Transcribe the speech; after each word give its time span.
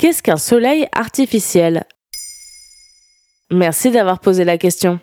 Qu'est-ce 0.00 0.22
qu'un 0.22 0.38
soleil 0.38 0.88
artificiel? 0.92 1.84
Merci 3.50 3.90
d'avoir 3.90 4.18
posé 4.18 4.44
la 4.44 4.56
question. 4.56 4.98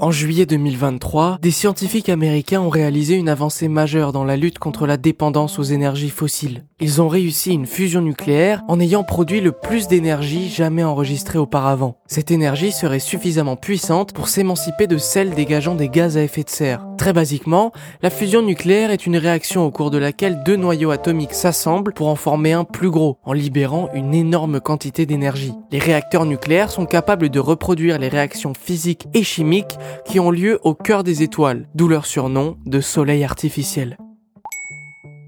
En 0.00 0.10
juillet 0.10 0.44
2023, 0.44 1.38
des 1.40 1.52
scientifiques 1.52 2.08
américains 2.08 2.60
ont 2.60 2.68
réalisé 2.68 3.14
une 3.14 3.28
avancée 3.28 3.68
majeure 3.68 4.12
dans 4.12 4.24
la 4.24 4.36
lutte 4.36 4.58
contre 4.58 4.86
la 4.86 4.96
dépendance 4.96 5.58
aux 5.58 5.62
énergies 5.62 6.10
fossiles. 6.10 6.64
Ils 6.80 7.00
ont 7.00 7.08
réussi 7.08 7.52
une 7.52 7.66
fusion 7.66 8.00
nucléaire 8.00 8.62
en 8.66 8.80
ayant 8.80 9.04
produit 9.04 9.40
le 9.40 9.52
plus 9.52 9.86
d'énergie 9.86 10.50
jamais 10.50 10.82
enregistrée 10.82 11.38
auparavant. 11.38 11.96
Cette 12.06 12.32
énergie 12.32 12.72
serait 12.72 12.98
suffisamment 12.98 13.56
puissante 13.56 14.12
pour 14.12 14.28
s'émanciper 14.28 14.88
de 14.88 14.98
celle 14.98 15.30
dégageant 15.30 15.76
des 15.76 15.88
gaz 15.88 16.16
à 16.16 16.22
effet 16.22 16.42
de 16.42 16.50
serre. 16.50 16.84
Très 16.98 17.12
basiquement, 17.12 17.72
la 18.02 18.10
fusion 18.10 18.42
nucléaire 18.42 18.90
est 18.90 19.06
une 19.06 19.16
réaction 19.16 19.64
au 19.64 19.70
cours 19.70 19.90
de 19.90 19.98
laquelle 19.98 20.42
deux 20.44 20.56
noyaux 20.56 20.90
atomiques 20.90 21.34
s'assemblent 21.34 21.92
pour 21.92 22.08
en 22.08 22.16
former 22.16 22.52
un 22.52 22.64
plus 22.64 22.90
gros, 22.90 23.18
en 23.24 23.32
libérant 23.32 23.88
une 23.94 24.14
énorme 24.14 24.60
quantité 24.60 25.06
d'énergie. 25.06 25.54
Les 25.70 25.78
réacteurs 25.78 26.24
nucléaires 26.24 26.70
sont 26.70 26.86
capables 26.86 27.30
de 27.30 27.40
reproduire 27.40 27.98
les 27.98 28.08
réactions 28.08 28.54
physiques 28.54 29.06
et 29.14 29.22
chimiques 29.22 29.76
qui 30.04 30.20
ont 30.20 30.30
lieu 30.30 30.58
au 30.62 30.74
cœur 30.74 31.04
des 31.04 31.22
étoiles, 31.22 31.68
d'où 31.74 31.88
leur 31.88 32.06
surnom 32.06 32.56
de 32.66 32.80
soleil 32.80 33.24
artificiel. 33.24 33.96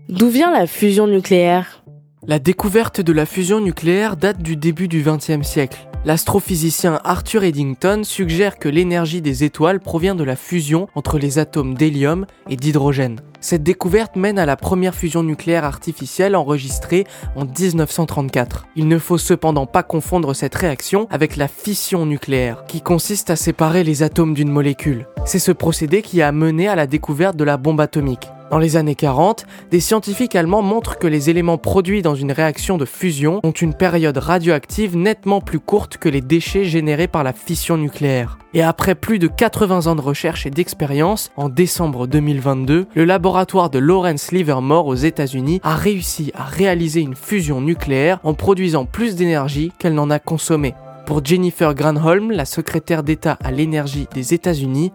D'où 0.08 0.28
vient 0.28 0.52
la 0.52 0.66
fusion 0.66 1.06
nucléaire? 1.06 1.84
La 2.26 2.38
découverte 2.38 3.00
de 3.00 3.12
la 3.12 3.26
fusion 3.26 3.60
nucléaire 3.60 4.16
date 4.16 4.42
du 4.42 4.56
début 4.56 4.88
du 4.88 5.02
XXe 5.02 5.42
siècle. 5.42 5.88
L'astrophysicien 6.06 7.00
Arthur 7.02 7.42
Eddington 7.42 8.02
suggère 8.04 8.60
que 8.60 8.68
l'énergie 8.68 9.20
des 9.20 9.42
étoiles 9.42 9.80
provient 9.80 10.14
de 10.14 10.22
la 10.22 10.36
fusion 10.36 10.86
entre 10.94 11.18
les 11.18 11.40
atomes 11.40 11.74
d'hélium 11.74 12.26
et 12.48 12.54
d'hydrogène. 12.54 13.18
Cette 13.40 13.64
découverte 13.64 14.14
mène 14.14 14.38
à 14.38 14.46
la 14.46 14.54
première 14.54 14.94
fusion 14.94 15.24
nucléaire 15.24 15.64
artificielle 15.64 16.36
enregistrée 16.36 17.08
en 17.34 17.44
1934. 17.44 18.68
Il 18.76 18.86
ne 18.86 19.00
faut 19.00 19.18
cependant 19.18 19.66
pas 19.66 19.82
confondre 19.82 20.32
cette 20.32 20.54
réaction 20.54 21.08
avec 21.10 21.34
la 21.34 21.48
fission 21.48 22.06
nucléaire, 22.06 22.66
qui 22.68 22.82
consiste 22.82 23.30
à 23.30 23.36
séparer 23.36 23.82
les 23.82 24.04
atomes 24.04 24.34
d'une 24.34 24.48
molécule. 24.48 25.08
C'est 25.24 25.40
ce 25.40 25.50
procédé 25.50 26.02
qui 26.02 26.22
a 26.22 26.30
mené 26.30 26.68
à 26.68 26.76
la 26.76 26.86
découverte 26.86 27.36
de 27.36 27.42
la 27.42 27.56
bombe 27.56 27.80
atomique. 27.80 28.28
Dans 28.50 28.58
les 28.58 28.76
années 28.76 28.94
40, 28.94 29.44
des 29.72 29.80
scientifiques 29.80 30.36
allemands 30.36 30.62
montrent 30.62 30.98
que 30.98 31.08
les 31.08 31.30
éléments 31.30 31.58
produits 31.58 32.00
dans 32.00 32.14
une 32.14 32.30
réaction 32.30 32.78
de 32.78 32.84
fusion 32.84 33.40
ont 33.42 33.50
une 33.50 33.74
période 33.74 34.16
radioactive 34.18 34.96
nettement 34.96 35.40
plus 35.40 35.58
courte 35.58 35.96
que 35.96 36.08
les 36.08 36.20
déchets 36.20 36.64
générés 36.64 37.08
par 37.08 37.24
la 37.24 37.32
fission 37.32 37.76
nucléaire. 37.76 38.38
Et 38.54 38.62
après 38.62 38.94
plus 38.94 39.18
de 39.18 39.26
80 39.26 39.88
ans 39.88 39.96
de 39.96 40.00
recherche 40.00 40.46
et 40.46 40.50
d'expérience, 40.50 41.30
en 41.36 41.48
décembre 41.48 42.06
2022, 42.06 42.86
le 42.94 43.04
laboratoire 43.04 43.68
de 43.68 43.80
Lawrence 43.80 44.30
Livermore 44.30 44.86
aux 44.86 44.94
États-Unis 44.94 45.60
a 45.64 45.74
réussi 45.74 46.30
à 46.34 46.44
réaliser 46.44 47.00
une 47.00 47.16
fusion 47.16 47.60
nucléaire 47.60 48.20
en 48.22 48.34
produisant 48.34 48.84
plus 48.84 49.16
d'énergie 49.16 49.72
qu'elle 49.78 49.94
n'en 49.94 50.08
a 50.08 50.20
consommé. 50.20 50.74
Pour 51.04 51.24
Jennifer 51.24 51.74
Granholm, 51.74 52.30
la 52.30 52.44
secrétaire 52.44 53.02
d'État 53.02 53.38
à 53.42 53.50
l'énergie 53.50 54.08
des 54.14 54.34
États-Unis, 54.34 54.92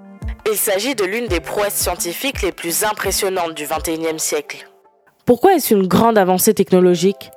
il 0.52 0.58
s'agit 0.58 0.96
de 0.96 1.06
l'une 1.06 1.28
des 1.28 1.40
prouesses 1.40 1.76
scientifiques 1.76 2.42
les 2.42 2.52
plus 2.52 2.84
impressionnantes 2.84 3.54
du 3.54 3.66
XXIe 3.66 4.20
siècle. 4.20 4.70
Pourquoi 5.26 5.56
est-ce 5.56 5.74
une 5.74 5.88
grande 5.88 6.18
avancée 6.18 6.54
technologique? 6.54 7.32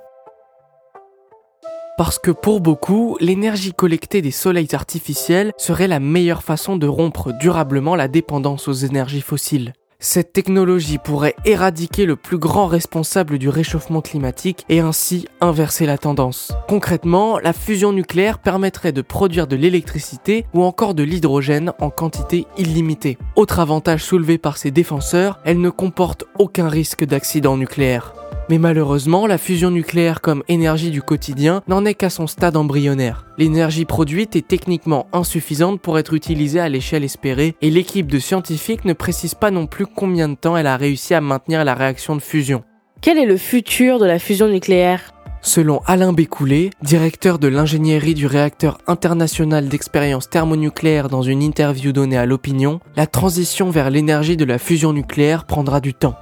Parce 1.96 2.18
que 2.18 2.32
pour 2.32 2.60
beaucoup, 2.60 3.16
l'énergie 3.20 3.72
collectée 3.72 4.20
des 4.20 4.32
soleils 4.32 4.74
artificiels 4.74 5.52
serait 5.58 5.86
la 5.86 6.00
meilleure 6.00 6.42
façon 6.42 6.76
de 6.76 6.88
rompre 6.88 7.32
durablement 7.38 7.94
la 7.94 8.08
dépendance 8.08 8.66
aux 8.66 8.72
énergies 8.72 9.20
fossiles. 9.20 9.74
Cette 10.06 10.34
technologie 10.34 10.98
pourrait 10.98 11.34
éradiquer 11.46 12.04
le 12.04 12.14
plus 12.14 12.36
grand 12.36 12.66
responsable 12.66 13.38
du 13.38 13.48
réchauffement 13.48 14.02
climatique 14.02 14.66
et 14.68 14.80
ainsi 14.80 15.26
inverser 15.40 15.86
la 15.86 15.96
tendance. 15.96 16.52
Concrètement, 16.68 17.38
la 17.38 17.54
fusion 17.54 17.90
nucléaire 17.90 18.38
permettrait 18.38 18.92
de 18.92 19.00
produire 19.00 19.46
de 19.46 19.56
l'électricité 19.56 20.44
ou 20.52 20.62
encore 20.62 20.92
de 20.92 21.02
l'hydrogène 21.02 21.72
en 21.80 21.88
quantité 21.88 22.46
illimitée. 22.58 23.16
Autre 23.34 23.60
avantage 23.60 24.04
soulevé 24.04 24.36
par 24.36 24.58
ses 24.58 24.70
défenseurs, 24.70 25.40
elle 25.42 25.62
ne 25.62 25.70
comporte 25.70 26.24
aucun 26.38 26.68
risque 26.68 27.06
d'accident 27.06 27.56
nucléaire. 27.56 28.12
Mais 28.50 28.58
malheureusement, 28.58 29.26
la 29.26 29.38
fusion 29.38 29.70
nucléaire 29.70 30.20
comme 30.20 30.42
énergie 30.48 30.90
du 30.90 31.00
quotidien 31.00 31.62
n'en 31.66 31.84
est 31.84 31.94
qu'à 31.94 32.10
son 32.10 32.26
stade 32.26 32.56
embryonnaire. 32.56 33.26
L'énergie 33.38 33.86
produite 33.86 34.36
est 34.36 34.46
techniquement 34.46 35.06
insuffisante 35.12 35.80
pour 35.80 35.98
être 35.98 36.12
utilisée 36.12 36.60
à 36.60 36.68
l'échelle 36.68 37.04
espérée 37.04 37.54
et 37.62 37.70
l'équipe 37.70 38.10
de 38.10 38.18
scientifiques 38.18 38.84
ne 38.84 38.92
précise 38.92 39.34
pas 39.34 39.50
non 39.50 39.66
plus 39.66 39.86
combien 39.86 40.28
de 40.28 40.34
temps 40.34 40.56
elle 40.56 40.66
a 40.66 40.76
réussi 40.76 41.14
à 41.14 41.20
maintenir 41.22 41.64
la 41.64 41.74
réaction 41.74 42.16
de 42.16 42.20
fusion. 42.20 42.64
Quel 43.00 43.18
est 43.18 43.26
le 43.26 43.36
futur 43.36 43.98
de 43.98 44.06
la 44.06 44.18
fusion 44.18 44.48
nucléaire? 44.48 45.14
Selon 45.40 45.82
Alain 45.86 46.14
Bécoulet, 46.14 46.70
directeur 46.82 47.38
de 47.38 47.48
l'ingénierie 47.48 48.14
du 48.14 48.26
réacteur 48.26 48.78
international 48.86 49.68
d'expérience 49.68 50.30
thermonucléaire 50.30 51.10
dans 51.10 51.20
une 51.20 51.42
interview 51.42 51.92
donnée 51.92 52.16
à 52.16 52.24
l'opinion, 52.24 52.80
la 52.96 53.06
transition 53.06 53.68
vers 53.68 53.90
l'énergie 53.90 54.38
de 54.38 54.46
la 54.46 54.58
fusion 54.58 54.94
nucléaire 54.94 55.44
prendra 55.44 55.80
du 55.80 55.92
temps. 55.92 56.16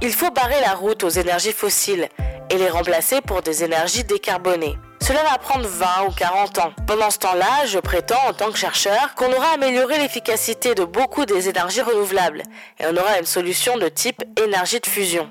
Il 0.00 0.12
faut 0.12 0.30
barrer 0.30 0.60
la 0.60 0.74
route 0.74 1.02
aux 1.02 1.08
énergies 1.08 1.52
fossiles 1.52 2.08
et 2.50 2.56
les 2.56 2.68
remplacer 2.68 3.20
pour 3.20 3.42
des 3.42 3.64
énergies 3.64 4.04
décarbonées. 4.04 4.76
Cela 5.00 5.24
va 5.24 5.38
prendre 5.38 5.66
20 5.66 5.86
ou 6.08 6.12
40 6.12 6.58
ans. 6.58 6.72
Pendant 6.86 7.10
ce 7.10 7.18
temps-là, 7.18 7.66
je 7.66 7.80
prétends 7.80 8.28
en 8.28 8.32
tant 8.32 8.52
que 8.52 8.58
chercheur 8.58 9.14
qu'on 9.16 9.32
aura 9.32 9.54
amélioré 9.54 9.98
l'efficacité 9.98 10.76
de 10.76 10.84
beaucoup 10.84 11.24
des 11.24 11.48
énergies 11.48 11.82
renouvelables 11.82 12.42
et 12.78 12.84
on 12.86 12.96
aura 12.96 13.18
une 13.18 13.26
solution 13.26 13.76
de 13.76 13.88
type 13.88 14.22
énergie 14.40 14.78
de 14.78 14.86
fusion. 14.86 15.30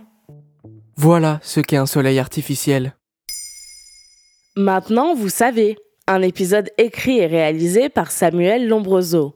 Voilà 0.97 1.39
ce 1.43 1.61
qu'est 1.61 1.77
un 1.77 1.85
soleil 1.85 2.19
artificiel. 2.19 2.93
Maintenant, 4.57 5.15
vous 5.15 5.29
savez. 5.29 5.77
Un 6.09 6.21
épisode 6.21 6.69
écrit 6.77 7.19
et 7.19 7.27
réalisé 7.27 7.89
par 7.89 8.11
Samuel 8.11 8.67
Lombroso. 8.67 9.35